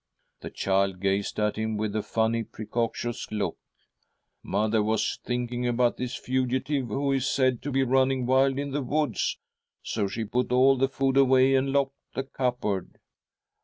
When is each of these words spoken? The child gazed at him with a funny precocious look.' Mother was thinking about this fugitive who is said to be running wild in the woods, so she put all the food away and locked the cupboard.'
The 0.39 0.49
child 0.49 0.99
gazed 0.99 1.39
at 1.39 1.57
him 1.57 1.77
with 1.77 1.95
a 1.95 2.01
funny 2.01 2.41
precocious 2.43 3.31
look.' 3.31 3.59
Mother 4.41 4.81
was 4.81 5.19
thinking 5.23 5.67
about 5.67 5.97
this 5.97 6.15
fugitive 6.15 6.87
who 6.87 7.11
is 7.11 7.29
said 7.29 7.61
to 7.61 7.71
be 7.71 7.83
running 7.83 8.25
wild 8.25 8.57
in 8.57 8.71
the 8.71 8.81
woods, 8.81 9.37
so 9.83 10.07
she 10.07 10.25
put 10.25 10.51
all 10.51 10.75
the 10.75 10.89
food 10.89 11.17
away 11.17 11.53
and 11.53 11.71
locked 11.71 11.99
the 12.15 12.23
cupboard.' 12.23 12.97